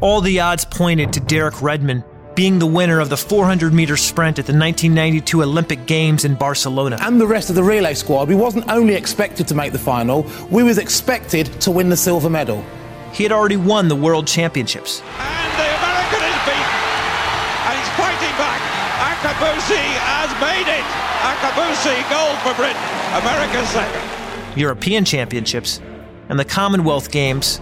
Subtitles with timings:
[0.00, 4.38] all the odds pointed to Derek Redmond being the winner of the 400 meter sprint
[4.38, 6.96] at the 1992 Olympic Games in Barcelona.
[7.00, 10.24] And the rest of the relay squad, we wasn't only expected to make the final,
[10.48, 12.64] we was expected to win the silver medal.
[13.12, 15.00] He had already won the world championships.
[15.18, 16.78] And the American is beaten.
[17.66, 18.60] And he's fighting back.
[19.02, 20.86] Akabusi has made it.
[21.26, 22.78] Akabusi gold for Britain.
[23.18, 24.56] America second.
[24.56, 25.80] European championships
[26.28, 27.60] and the Commonwealth Games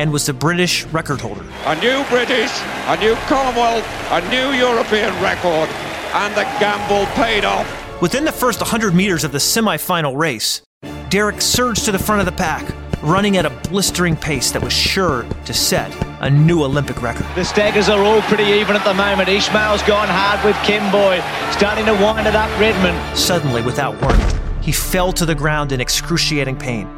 [0.00, 1.44] and was the British record holder.
[1.66, 2.50] A new British,
[2.86, 5.68] a new Commonwealth, a new European record,
[6.14, 7.68] and the gamble paid off.
[8.00, 10.62] Within the first 100 meters of the semi-final race,
[11.10, 12.64] Derek surged to the front of the pack,
[13.02, 17.26] running at a blistering pace that was sure to set a new Olympic record.
[17.34, 19.28] The staggers are all pretty even at the moment.
[19.28, 21.20] Ishmael's gone hard with Kemboi,
[21.52, 23.18] starting to wind it up Redmond.
[23.18, 24.26] Suddenly, without warning,
[24.62, 26.88] he fell to the ground in excruciating pain.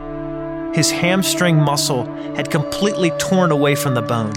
[0.74, 4.32] His hamstring muscle had completely torn away from the bone.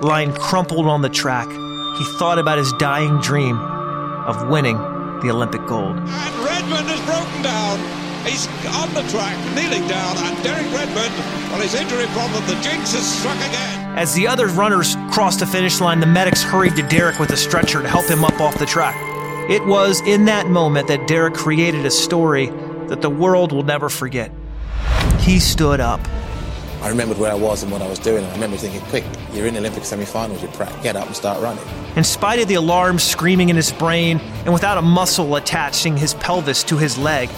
[0.00, 4.78] Lying crumpled on the track, he thought about his dying dream of winning
[5.20, 5.98] the Olympic gold.
[5.98, 7.78] And Redmond has broken down.
[8.24, 11.12] He's on the track, kneeling down, and Derek Redmond,
[11.52, 13.98] well, his injury problem, the jinx has struck again.
[13.98, 17.36] As the other runners crossed the finish line, the medics hurried to Derek with a
[17.36, 18.96] stretcher to help him up off the track.
[19.50, 22.46] It was in that moment that Derek created a story
[22.88, 24.32] that the world will never forget.
[25.20, 26.00] He stood up.
[26.82, 28.18] I remembered where I was and what I was doing.
[28.18, 30.48] And I remember thinking, quick, you're in the Olympic semi-finals, you
[30.82, 31.64] get up and start running.
[31.96, 36.14] In spite of the alarm screaming in his brain and without a muscle attaching his
[36.14, 37.28] pelvis to his leg,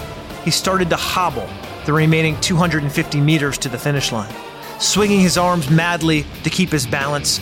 [0.44, 1.48] he started to hobble
[1.86, 4.34] the remaining 250 meters to the finish line.
[4.80, 7.40] Swinging his arms madly to keep his balance,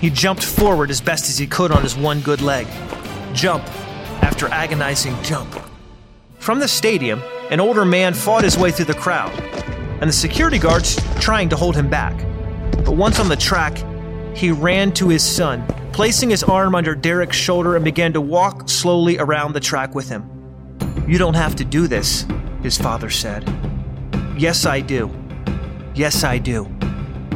[0.00, 2.66] he jumped forward as best as he could on his one good leg.
[3.34, 3.64] Jump
[4.22, 5.54] after agonizing jump.
[6.38, 9.30] From the stadium, an older man fought his way through the crowd,
[10.00, 12.16] and the security guards trying to hold him back.
[12.82, 13.76] But once on the track,
[14.34, 18.70] he ran to his son, placing his arm under Derek's shoulder and began to walk
[18.70, 20.24] slowly around the track with him.
[21.06, 22.24] You don't have to do this,
[22.62, 23.46] his father said.
[24.34, 25.10] Yes, I do.
[25.94, 26.66] Yes, I do,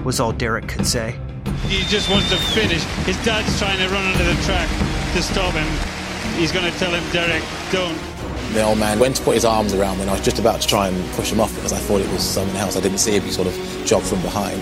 [0.02, 1.20] was all Derek could say.
[1.68, 2.82] He just wants to finish.
[3.04, 4.66] His dad's trying to run under the track
[5.12, 6.41] to stop him.
[6.41, 8.16] He's going to tell him, Derek, don't.
[8.52, 10.60] The old man went to put his arms around me, and I was just about
[10.60, 12.76] to try and push him off because I thought it was someone else.
[12.76, 13.22] I didn't see him.
[13.22, 14.60] He sort of jogged from behind.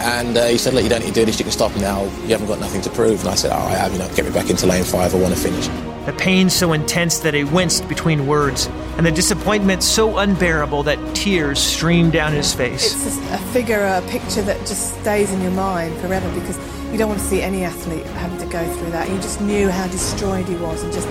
[0.00, 1.38] And uh, he said, Look, you don't need to do this.
[1.38, 2.04] You can stop now.
[2.22, 3.20] You haven't got nothing to prove.
[3.20, 3.92] And I said, Oh, I have.
[3.92, 5.14] You know, get me back into lane five.
[5.14, 5.66] I want to finish.
[6.06, 10.98] The pain so intense that he winced between words, and the disappointment so unbearable that
[11.14, 12.94] tears streamed down his face.
[12.94, 16.56] It's a figure, a picture that just stays in your mind forever because
[16.90, 19.10] you don't want to see any athlete having to go through that.
[19.10, 21.08] You just knew how destroyed he was and just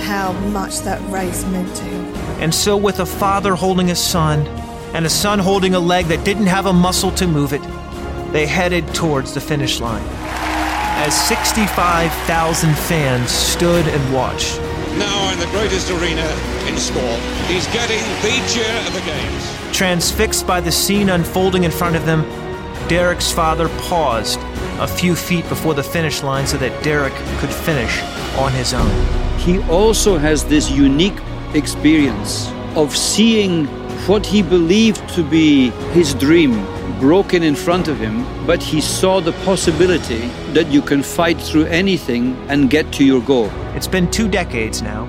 [0.00, 2.04] how much that race meant to him.
[2.40, 4.46] And so, with a father holding a son,
[4.94, 7.62] and a son holding a leg that didn't have a muscle to move it,
[8.32, 10.04] they headed towards the finish line.
[11.02, 14.58] As 65,000 fans stood and watched.
[14.98, 16.26] Now in the greatest arena
[16.66, 19.76] in sport, he's getting the cheer of the games.
[19.76, 22.22] Transfixed by the scene unfolding in front of them,
[22.88, 24.40] Derek's father paused
[24.80, 28.02] a few feet before the finish line so that Derek could finish
[28.36, 29.29] on his own.
[29.40, 31.18] He also has this unique
[31.54, 33.66] experience of seeing
[34.06, 36.64] what he believed to be his dream
[37.00, 41.64] broken in front of him, but he saw the possibility that you can fight through
[41.64, 43.50] anything and get to your goal.
[43.74, 45.06] It's been two decades now,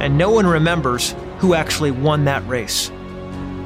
[0.00, 2.92] and no one remembers who actually won that race.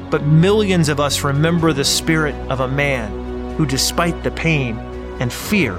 [0.09, 4.77] But millions of us remember the spirit of a man who, despite the pain
[5.19, 5.77] and fear,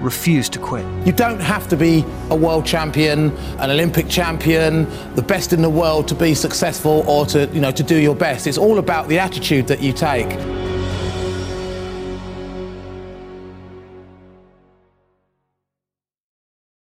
[0.00, 0.84] refused to quit.
[1.06, 5.70] You don't have to be a world champion, an Olympic champion, the best in the
[5.70, 8.46] world to be successful or to, you know, to do your best.
[8.46, 10.28] It's all about the attitude that you take.